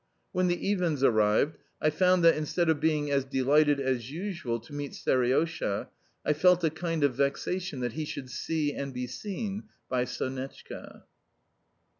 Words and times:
When 0.31 0.47
the 0.47 0.57
Iwins 0.67 1.03
arrived 1.03 1.59
I 1.79 1.91
found 1.91 2.23
that, 2.23 2.35
instead 2.35 2.69
of 2.69 2.79
being 2.79 3.11
as 3.11 3.23
delighted 3.23 3.79
as 3.79 4.09
usual 4.09 4.59
to 4.61 4.73
meet 4.73 4.93
Seriosha, 4.93 5.89
I 6.25 6.33
felt 6.33 6.63
a 6.63 6.71
kind 6.71 7.03
of 7.03 7.13
vexation 7.13 7.81
that 7.81 7.93
he 7.93 8.05
should 8.05 8.31
see 8.31 8.73
and 8.73 8.95
be 8.95 9.05
seen 9.05 9.65
by 9.89 10.05
Sonetchka. 10.05 11.03